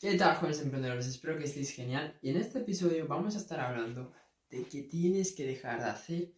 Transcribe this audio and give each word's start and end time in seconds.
¿Qué 0.00 0.16
tal, 0.16 0.36
jóvenes 0.36 0.60
emprendedores? 0.60 1.06
Espero 1.06 1.38
que 1.38 1.44
estéis 1.44 1.70
genial. 1.70 2.18
Y 2.20 2.30
en 2.30 2.36
este 2.36 2.58
episodio 2.58 3.06
vamos 3.06 3.36
a 3.36 3.38
estar 3.38 3.60
hablando 3.60 4.12
de 4.50 4.64
que 4.64 4.82
tienes 4.82 5.32
que 5.32 5.46
dejar 5.46 5.80
de 5.80 5.88
hacer 5.88 6.32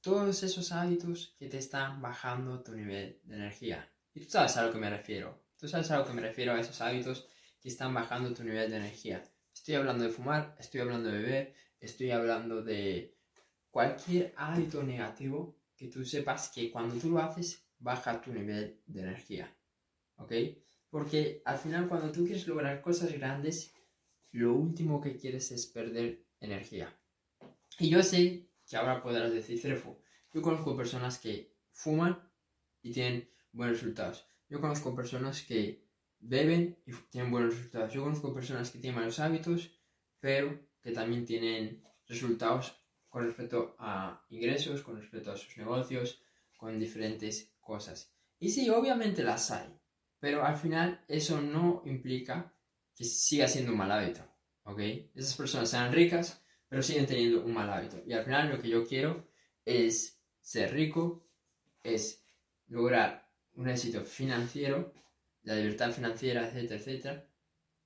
todos 0.00 0.42
esos 0.42 0.72
hábitos 0.72 1.36
que 1.38 1.46
te 1.46 1.58
están 1.58 2.00
bajando 2.00 2.62
tu 2.62 2.72
nivel 2.72 3.20
de 3.24 3.36
energía. 3.36 3.88
Y 4.14 4.20
tú 4.20 4.30
sabes 4.30 4.56
a 4.56 4.66
lo 4.66 4.72
que 4.72 4.78
me 4.78 4.90
refiero. 4.90 5.44
Tú 5.56 5.68
sabes 5.68 5.90
a 5.90 5.98
lo 5.98 6.06
que 6.06 6.14
me 6.14 6.22
refiero 6.22 6.54
a 6.54 6.60
esos 6.60 6.80
hábitos 6.80 7.28
que 7.60 7.68
están 7.68 7.94
bajando 7.94 8.34
tu 8.34 8.42
nivel 8.44 8.70
de 8.70 8.78
energía. 8.78 9.22
Estoy 9.54 9.74
hablando 9.74 10.04
de 10.04 10.10
fumar, 10.10 10.56
estoy 10.58 10.80
hablando 10.80 11.10
de 11.10 11.18
beber, 11.18 11.54
estoy 11.78 12.10
hablando 12.10 12.62
de 12.62 13.16
cualquier 13.70 14.32
hábito 14.36 14.82
negativo 14.82 15.60
que 15.76 15.88
tú 15.88 16.04
sepas 16.04 16.50
que 16.50 16.72
cuando 16.72 16.96
tú 16.96 17.10
lo 17.10 17.20
haces 17.20 17.62
baja 17.78 18.20
tu 18.20 18.32
nivel 18.32 18.80
de 18.86 19.00
energía. 19.02 19.54
¿Ok? 20.16 20.32
Porque 20.92 21.40
al 21.46 21.56
final 21.56 21.88
cuando 21.88 22.12
tú 22.12 22.26
quieres 22.26 22.46
lograr 22.46 22.82
cosas 22.82 23.10
grandes, 23.14 23.72
lo 24.30 24.52
último 24.52 25.00
que 25.00 25.16
quieres 25.16 25.50
es 25.50 25.64
perder 25.64 26.26
energía. 26.38 26.94
Y 27.78 27.88
yo 27.88 28.02
sé 28.02 28.50
que 28.68 28.76
ahora 28.76 29.02
podrás 29.02 29.32
decir, 29.32 29.58
Cerfo, 29.58 30.02
yo 30.34 30.42
conozco 30.42 30.76
personas 30.76 31.18
que 31.18 31.56
fuman 31.72 32.20
y 32.82 32.92
tienen 32.92 33.26
buenos 33.52 33.78
resultados. 33.78 34.26
Yo 34.50 34.60
conozco 34.60 34.94
personas 34.94 35.40
que 35.40 35.82
beben 36.18 36.76
y 36.84 36.92
tienen 37.08 37.30
buenos 37.30 37.56
resultados. 37.56 37.94
Yo 37.94 38.02
conozco 38.02 38.34
personas 38.34 38.70
que 38.70 38.78
tienen 38.78 39.00
malos 39.00 39.18
hábitos, 39.18 39.70
pero 40.20 40.60
que 40.82 40.92
también 40.92 41.24
tienen 41.24 41.82
resultados 42.06 42.78
con 43.08 43.24
respecto 43.24 43.76
a 43.78 44.26
ingresos, 44.28 44.82
con 44.82 45.00
respecto 45.00 45.32
a 45.32 45.38
sus 45.38 45.56
negocios, 45.56 46.22
con 46.58 46.78
diferentes 46.78 47.50
cosas. 47.62 48.12
Y 48.38 48.50
sí, 48.50 48.68
obviamente 48.68 49.22
las 49.22 49.50
hay. 49.50 49.81
Pero 50.22 50.44
al 50.44 50.56
final 50.56 51.00
eso 51.08 51.40
no 51.40 51.82
implica 51.84 52.54
que 52.94 53.02
siga 53.02 53.48
siendo 53.48 53.72
un 53.72 53.78
mal 53.78 53.90
hábito, 53.90 54.20
¿ok? 54.62 54.78
Esas 55.16 55.34
personas 55.34 55.68
sean 55.68 55.92
ricas, 55.92 56.40
pero 56.68 56.80
siguen 56.80 57.06
teniendo 57.06 57.44
un 57.44 57.52
mal 57.52 57.68
hábito. 57.68 58.00
Y 58.06 58.12
al 58.12 58.22
final 58.22 58.48
lo 58.48 58.62
que 58.62 58.68
yo 58.68 58.86
quiero 58.86 59.26
es 59.64 60.22
ser 60.40 60.72
rico, 60.74 61.26
es 61.82 62.24
lograr 62.68 63.28
un 63.56 63.68
éxito 63.68 64.04
financiero, 64.04 64.94
la 65.42 65.56
libertad 65.56 65.90
financiera, 65.90 66.46
etcétera, 66.46 66.78
etcétera, 66.78 67.26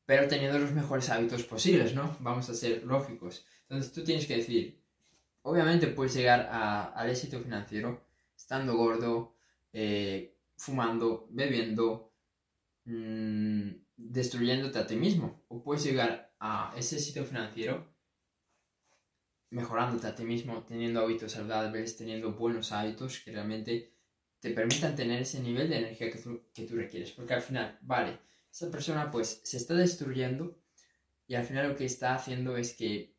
pero 0.05 0.29
teniendo 0.29 0.59
los 0.59 0.73
mejores 0.73 1.09
hábitos 1.09 1.43
posibles, 1.45 1.95
¿no? 1.95 2.19
Vamos 2.21 2.51
a 2.51 2.55
ser 2.55 2.85
lógicos. 2.85 3.47
Entonces 3.63 3.95
tú 3.95 4.05
tienes 4.05 4.27
que 4.27 4.37
decir, 4.37 4.79
obviamente 5.41 5.87
puedes 5.87 6.15
llegar 6.15 6.51
al 6.51 7.09
éxito 7.09 7.41
financiero 7.41 8.05
estando 8.37 8.77
gordo, 8.77 9.37
eh, 9.73 10.37
fumando, 10.55 11.29
bebiendo, 11.31 12.13
mmm, 12.87 13.71
destruyéndote 13.97 14.79
a 14.79 14.87
ti 14.87 14.97
mismo. 14.97 15.45
O 15.49 15.63
puedes 15.63 15.85
llegar 15.85 16.35
a 16.41 16.73
ese 16.77 16.99
sitio 16.99 17.25
financiero 17.25 17.95
mejorándote 19.51 20.07
a 20.07 20.15
ti 20.15 20.25
mismo, 20.25 20.65
teniendo 20.65 21.01
hábitos 21.01 21.33
saludables, 21.33 21.97
teniendo 21.97 22.33
buenos 22.33 22.73
hábitos 22.73 23.21
que 23.21 23.33
realmente 23.33 23.95
te 24.41 24.51
permitan 24.51 24.97
tener 24.97 25.23
ese 25.23 25.41
nivel 25.41 25.69
de 25.69 25.79
energía 25.79 26.11
que 26.11 26.19
tú, 26.19 26.43
que 26.53 26.65
tú 26.65 26.77
requieres. 26.77 27.13
Porque 27.13 27.35
al 27.35 27.43
final, 27.43 27.79
vale, 27.83 28.19
esa 28.51 28.71
persona 28.71 29.11
pues 29.11 29.41
se 29.45 29.57
está 29.57 29.75
destruyendo 29.75 30.59
y 31.27 31.35
al 31.35 31.45
final 31.45 31.69
lo 31.69 31.77
que 31.77 31.85
está 31.85 32.15
haciendo 32.15 32.57
es 32.57 32.75
que 32.75 33.17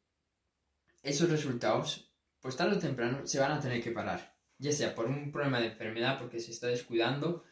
esos 1.02 1.30
resultados, 1.30 2.14
pues 2.40 2.56
tarde 2.56 2.78
o 2.78 2.80
temprano, 2.80 3.26
se 3.26 3.40
van 3.40 3.52
a 3.52 3.60
tener 3.60 3.82
que 3.82 3.92
parar. 3.92 4.36
Ya 4.60 4.72
sea 4.72 4.96
por 4.96 5.06
un 5.06 5.32
problema 5.32 5.60
de 5.60 5.68
enfermedad 5.68 6.18
porque 6.20 6.40
se 6.40 6.52
está 6.52 6.68
descuidando 6.68 7.44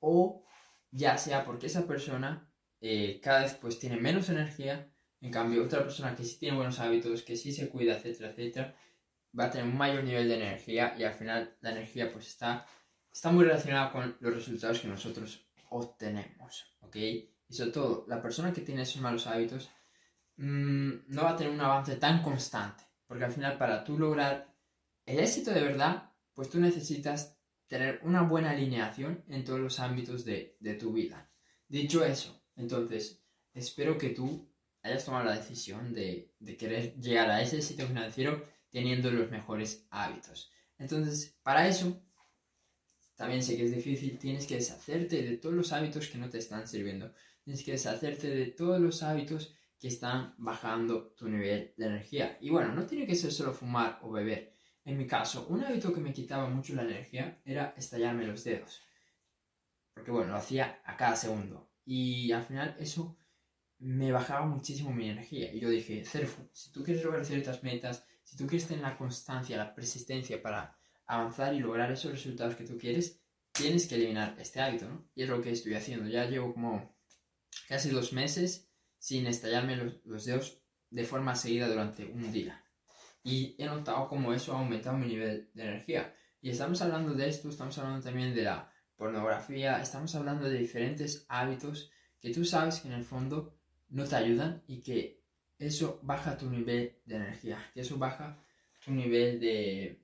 o 0.00 0.46
ya 0.90 1.16
sea 1.18 1.44
porque 1.44 1.66
esa 1.66 1.86
persona 1.86 2.50
eh, 2.80 3.20
cada 3.22 3.42
vez 3.42 3.54
pues 3.54 3.78
tiene 3.78 3.96
menos 3.96 4.28
energía, 4.28 4.90
en 5.20 5.30
cambio 5.30 5.64
otra 5.64 5.82
persona 5.82 6.14
que 6.14 6.24
sí 6.24 6.38
tiene 6.38 6.56
buenos 6.56 6.78
hábitos, 6.78 7.22
que 7.22 7.36
sí 7.36 7.52
se 7.52 7.68
cuida, 7.68 7.96
etcétera, 7.96 8.30
etcétera, 8.30 8.76
va 9.38 9.44
a 9.44 9.50
tener 9.50 9.66
un 9.66 9.76
mayor 9.76 10.04
nivel 10.04 10.28
de 10.28 10.36
energía 10.36 10.94
y 10.98 11.04
al 11.04 11.14
final 11.14 11.56
la 11.60 11.70
energía 11.70 12.12
pues 12.12 12.28
está, 12.28 12.66
está 13.12 13.30
muy 13.30 13.44
relacionada 13.44 13.92
con 13.92 14.16
los 14.20 14.34
resultados 14.34 14.80
que 14.80 14.88
nosotros 14.88 15.46
obtenemos, 15.70 16.76
¿ok? 16.80 16.96
Y 16.96 17.54
sobre 17.54 17.70
todo, 17.70 18.04
la 18.08 18.20
persona 18.20 18.52
que 18.52 18.60
tiene 18.60 18.82
esos 18.82 19.00
malos 19.00 19.26
hábitos 19.26 19.70
mmm, 20.36 20.92
no 21.08 21.22
va 21.22 21.30
a 21.30 21.36
tener 21.36 21.52
un 21.52 21.60
avance 21.60 21.96
tan 21.96 22.22
constante, 22.22 22.84
porque 23.06 23.24
al 23.24 23.32
final 23.32 23.56
para 23.58 23.84
tú 23.84 23.98
lograr 23.98 24.54
el 25.04 25.20
éxito 25.20 25.52
de 25.52 25.62
verdad, 25.62 26.10
pues 26.34 26.50
tú 26.50 26.58
necesitas 26.60 27.35
tener 27.68 28.00
una 28.02 28.22
buena 28.22 28.50
alineación 28.50 29.24
en 29.28 29.44
todos 29.44 29.60
los 29.60 29.80
ámbitos 29.80 30.24
de, 30.24 30.56
tu 30.78 30.92
vida. 30.92 31.30
Dicho 31.68 32.04
eso, 32.04 32.42
entonces, 32.56 33.22
espero 33.54 33.98
que 33.98 34.10
tú 34.10 34.48
hayas 34.82 35.04
tomado 35.04 35.24
la 35.24 35.36
decisión 35.36 35.92
de, 35.92 36.32
querer 36.58 36.94
llegar 37.00 37.30
a 37.30 37.42
ese 37.42 37.60
sitio 37.60 37.86
financiero 37.86 38.46
teniendo 38.70 39.10
los 39.10 39.30
mejores 39.30 39.86
hábitos. 39.90 40.50
Entonces, 40.78 41.36
para 41.42 41.66
eso, 41.66 42.02
también 43.16 43.42
sé 43.42 43.56
que 43.56 43.64
es 43.64 43.74
difícil, 43.74 44.18
tienes 44.18 44.46
que 44.46 44.56
deshacerte 44.56 45.22
de 45.22 45.36
todos 45.38 45.54
los 45.54 45.72
hábitos 45.72 46.08
que 46.08 46.18
no 46.18 46.28
te 46.28 46.38
están 46.38 46.68
sirviendo. 46.68 47.12
Tienes 47.42 47.64
que 47.64 47.72
deshacerte 47.72 48.28
de 48.28 48.46
todos 48.46 48.80
los 48.80 49.02
hábitos 49.02 49.54
que 49.78 49.88
están 49.88 50.34
bajando 50.38 51.14
tu 51.16 51.28
nivel 51.28 51.74
de 51.76 51.86
energía. 51.86 52.38
Y 52.40 52.50
bueno, 52.50 52.74
no 52.74 52.86
tiene 52.86 53.06
que 53.06 53.14
ser 53.14 53.32
solo 53.32 53.52
fumar 53.52 53.98
o 54.02 54.10
beber. 54.10 54.55
En 54.86 54.96
mi 54.96 55.06
caso, 55.08 55.48
un 55.48 55.64
hábito 55.64 55.92
que 55.92 56.00
me 56.00 56.12
quitaba 56.12 56.48
mucho 56.48 56.72
la 56.76 56.82
energía 56.84 57.40
era 57.44 57.74
estallarme 57.76 58.24
los 58.24 58.44
dedos. 58.44 58.82
Porque 59.92 60.12
bueno, 60.12 60.30
lo 60.30 60.36
hacía 60.36 60.80
a 60.84 60.96
cada 60.96 61.16
segundo. 61.16 61.72
Y 61.84 62.30
al 62.30 62.44
final 62.44 62.76
eso 62.78 63.18
me 63.80 64.12
bajaba 64.12 64.46
muchísimo 64.46 64.92
mi 64.92 65.10
energía. 65.10 65.52
Y 65.52 65.58
yo 65.58 65.70
dije, 65.70 66.04
Cerfu, 66.04 66.48
si 66.52 66.70
tú 66.70 66.84
quieres 66.84 67.02
lograr 67.02 67.24
ciertas 67.24 67.64
metas, 67.64 68.06
si 68.22 68.36
tú 68.36 68.46
quieres 68.46 68.68
tener 68.68 68.84
la 68.84 68.96
constancia, 68.96 69.56
la 69.56 69.74
persistencia 69.74 70.40
para 70.40 70.78
avanzar 71.06 71.52
y 71.52 71.58
lograr 71.58 71.90
esos 71.90 72.12
resultados 72.12 72.54
que 72.54 72.64
tú 72.64 72.78
quieres, 72.78 73.20
tienes 73.50 73.88
que 73.88 73.96
eliminar 73.96 74.36
este 74.38 74.60
hábito, 74.60 74.88
¿no? 74.88 75.10
Y 75.16 75.24
es 75.24 75.28
lo 75.28 75.42
que 75.42 75.50
estoy 75.50 75.74
haciendo. 75.74 76.08
Ya 76.08 76.26
llevo 76.26 76.54
como 76.54 76.96
casi 77.68 77.90
dos 77.90 78.12
meses 78.12 78.70
sin 79.00 79.26
estallarme 79.26 79.74
los, 79.74 80.04
los 80.04 80.24
dedos 80.26 80.62
de 80.90 81.02
forma 81.02 81.34
seguida 81.34 81.66
durante 81.66 82.04
un 82.06 82.30
día 82.30 82.62
y 83.26 83.56
he 83.58 83.66
notado 83.66 84.06
cómo 84.06 84.32
eso 84.32 84.54
ha 84.54 84.60
aumentado 84.60 84.96
mi 84.96 85.08
nivel 85.08 85.50
de 85.52 85.64
energía. 85.64 86.14
Y 86.40 86.50
estamos 86.50 86.80
hablando 86.80 87.12
de 87.12 87.28
esto, 87.28 87.48
estamos 87.48 87.76
hablando 87.76 88.00
también 88.00 88.32
de 88.32 88.44
la 88.44 88.70
pornografía, 88.94 89.82
estamos 89.82 90.14
hablando 90.14 90.48
de 90.48 90.60
diferentes 90.60 91.26
hábitos 91.28 91.90
que 92.20 92.32
tú 92.32 92.44
sabes 92.44 92.78
que 92.78 92.86
en 92.86 92.94
el 92.94 93.02
fondo 93.02 93.58
no 93.88 94.04
te 94.04 94.14
ayudan 94.14 94.62
y 94.68 94.80
que 94.80 95.24
eso 95.58 95.98
baja 96.04 96.38
tu 96.38 96.48
nivel 96.48 97.00
de 97.04 97.16
energía, 97.16 97.58
que 97.74 97.80
eso 97.80 97.98
baja 97.98 98.38
tu 98.84 98.92
nivel 98.92 99.40
de 99.40 100.00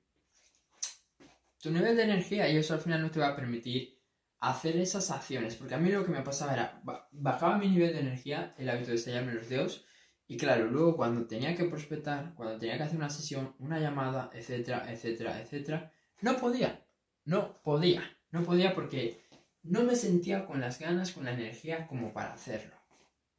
tu 1.60 1.70
nivel 1.70 1.96
de 1.96 2.02
energía 2.02 2.48
y 2.48 2.56
eso 2.56 2.74
al 2.74 2.80
final 2.80 3.02
no 3.02 3.10
te 3.12 3.20
va 3.20 3.28
a 3.28 3.36
permitir 3.36 4.00
hacer 4.40 4.76
esas 4.78 5.12
acciones, 5.12 5.54
porque 5.54 5.76
a 5.76 5.78
mí 5.78 5.90
lo 5.90 6.04
que 6.04 6.10
me 6.10 6.22
pasaba 6.22 6.54
era 6.54 6.82
bajaba 7.12 7.56
mi 7.56 7.68
nivel 7.68 7.92
de 7.92 8.00
energía, 8.00 8.52
el 8.58 8.68
hábito 8.68 8.90
de 8.90 8.96
estallarme 8.96 9.34
los 9.34 9.48
dedos 9.48 9.86
y 10.32 10.38
claro, 10.38 10.66
luego 10.70 10.97
cuando 10.97 11.26
tenía 11.26 11.54
que 11.54 11.65
prospectar, 11.65 12.32
cuando 12.34 12.59
tenía 12.59 12.78
que 12.78 12.84
hacer 12.84 12.97
una 12.97 13.10
sesión, 13.10 13.54
una 13.59 13.78
llamada, 13.78 14.31
etcétera, 14.32 14.91
etcétera, 14.91 15.38
etcétera, 15.38 15.93
no 16.22 16.38
podía. 16.38 16.82
No 17.26 17.60
podía. 17.62 18.03
No 18.31 18.43
podía 18.43 18.75
porque 18.75 19.26
no 19.62 19.82
me 19.82 19.94
sentía 19.94 20.47
con 20.47 20.59
las 20.59 20.78
ganas, 20.78 21.12
con 21.12 21.26
la 21.26 21.34
energía 21.34 21.87
como 21.87 22.15
para 22.15 22.32
hacerlo. 22.32 22.75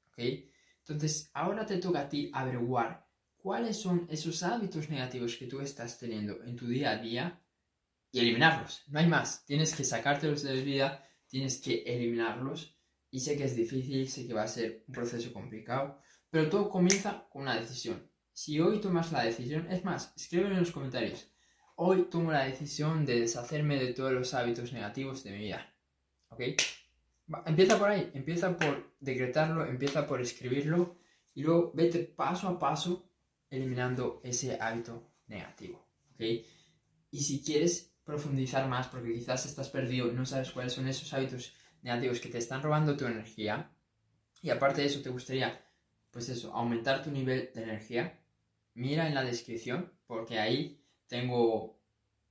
¿Ok? 0.10 0.20
Entonces, 0.82 1.32
ahora 1.34 1.66
te 1.66 1.78
toca 1.78 2.02
a 2.02 2.10
ti 2.10 2.30
averiguar 2.32 3.08
cuáles 3.38 3.82
son 3.82 4.06
esos 4.12 4.44
hábitos 4.44 4.88
negativos 4.88 5.36
que 5.36 5.48
tú 5.48 5.62
estás 5.62 5.98
teniendo 5.98 6.44
en 6.44 6.56
tu 6.56 6.68
día 6.68 6.92
a 6.92 6.98
día 6.98 7.42
y 8.12 8.20
eliminarlos. 8.20 8.84
No 8.90 9.00
hay 9.00 9.08
más. 9.08 9.44
Tienes 9.48 9.74
que 9.74 9.84
sacártelos 9.84 10.44
de 10.44 10.56
la 10.56 10.62
vida, 10.62 11.10
tienes 11.28 11.60
que 11.60 11.82
eliminarlos. 11.88 12.78
Y 13.14 13.20
sé 13.20 13.38
que 13.38 13.44
es 13.44 13.56
difícil, 13.56 14.10
sé 14.10 14.26
que 14.26 14.34
va 14.34 14.42
a 14.42 14.48
ser 14.48 14.86
un 14.88 14.94
proceso 14.96 15.32
complicado, 15.32 16.00
pero 16.32 16.50
todo 16.50 16.68
comienza 16.68 17.28
con 17.30 17.44
una 17.44 17.60
decisión. 17.60 18.10
Si 18.32 18.60
hoy 18.60 18.82
tomas 18.82 19.12
la 19.12 19.24
decisión, 19.24 19.72
es 19.72 19.86
más, 19.86 20.12
escríbelo 20.18 20.56
en 20.56 20.62
los 20.62 20.72
comentarios. 20.72 21.32
Hoy 21.76 22.08
tomo 22.10 22.32
la 22.32 22.46
decisión 22.46 23.06
de 23.06 23.20
deshacerme 23.20 23.78
de 23.78 23.94
todos 23.94 24.14
los 24.14 24.34
hábitos 24.34 24.74
negativos 24.74 25.24
de 25.24 25.32
mi 25.32 25.38
vida. 25.38 25.76
¿Ok? 26.30 26.42
empieza 27.46 27.78
por 27.78 27.90
ahí, 27.90 28.10
empieza 28.16 28.58
por 28.58 28.96
decretarlo, 29.00 29.64
empieza 29.68 30.08
por 30.08 30.20
escribirlo 30.20 30.98
y 31.36 31.44
luego 31.44 31.72
vete 31.76 32.00
paso 32.00 32.48
a 32.48 32.58
paso 32.58 33.12
eliminando 33.52 34.22
ese 34.24 34.58
hábito 34.60 35.14
negativo. 35.28 35.88
¿Ok? 36.16 36.22
Y 37.12 37.20
si 37.22 37.44
quieres 37.44 37.96
profundizar 38.04 38.68
más, 38.68 38.88
porque 38.88 39.14
quizás 39.14 39.46
estás 39.46 39.70
perdido 39.70 40.12
no 40.12 40.26
sabes 40.26 40.50
cuáles 40.50 40.74
son 40.74 40.88
esos 40.88 41.14
hábitos 41.14 41.54
negativos 41.84 42.20
que 42.20 42.30
te 42.30 42.40
están 42.40 42.64
robando 42.64 42.98
tu 42.98 43.06
energía, 43.06 43.72
y 44.42 44.50
aparte 44.50 44.82
de 44.82 44.88
eso 44.88 45.02
te 45.02 45.10
gustaría 45.10 45.64
pues 46.12 46.30
eso, 46.30 46.54
aumentar 46.54 47.04
tu 47.04 47.12
nivel 47.12 47.52
de 47.54 47.64
energía, 47.64 48.20
mira 48.74 49.08
en 49.08 49.16
la 49.16 49.24
descripción 49.24 49.92
porque 50.06 50.40
ahí 50.40 50.84
tengo 51.08 51.80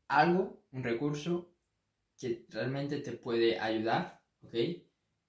algo, 0.08 0.64
un 0.72 0.82
recurso 0.82 1.52
que 2.18 2.46
realmente 2.48 2.98
te 2.98 3.12
puede 3.12 3.58
ayudar, 3.58 4.22
¿ok? 4.42 4.54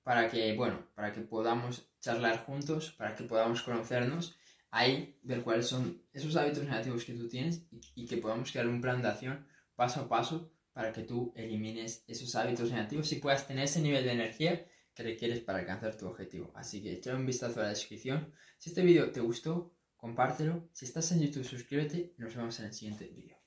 Para 0.03 0.29
que, 0.29 0.55
bueno, 0.55 0.87
para 0.93 1.11
que 1.13 1.21
podamos 1.21 1.93
charlar 2.03 2.45
juntos 2.45 2.91
para 2.91 3.15
que 3.15 3.23
podamos 3.23 3.63
conocernos, 3.63 4.37
ahí 4.71 5.17
ver 5.23 5.41
cuáles 5.41 5.67
son 5.67 6.01
esos 6.11 6.35
hábitos 6.35 6.65
negativos 6.65 7.05
que 7.05 7.13
tú 7.13 7.29
tienes 7.29 7.63
y, 7.95 8.05
que 8.05 8.17
podamos 8.17 8.51
crear 8.51 8.67
un 8.67 8.81
plan 8.81 9.01
de 9.01 9.07
acción 9.07 9.47
paso 9.75 10.01
a 10.01 10.09
paso 10.09 10.51
para 10.73 10.91
que 10.91 11.03
tú 11.03 11.31
elimines 11.35 12.03
esos 12.07 12.35
hábitos 12.35 12.71
negativos 12.71 13.11
y 13.11 13.17
puedas 13.17 13.47
tener 13.47 13.65
ese 13.65 13.81
nivel 13.81 14.03
de 14.03 14.11
energía 14.11 14.65
que 14.93 15.03
requieres 15.03 15.39
para 15.41 15.59
alcanzar 15.59 15.95
tu 15.97 16.07
objetivo. 16.07 16.51
Así 16.55 16.81
que 16.81 16.93
echa 16.93 17.15
un 17.15 17.25
vistazo 17.25 17.59
a 17.59 17.63
la 17.63 17.69
descripción. 17.69 18.33
Si 18.57 18.69
este 18.69 18.83
vídeo 18.83 19.11
te 19.11 19.21
gustó, 19.21 19.75
compártelo. 19.95 20.69
Si 20.73 20.85
estás 20.85 21.11
en 21.11 21.21
YouTube, 21.21 21.45
suscríbete 21.45 22.13
nos 22.17 22.35
vemos 22.35 22.59
en 22.59 22.65
el 22.65 22.73
siguiente 22.73 23.07
vídeo. 23.07 23.42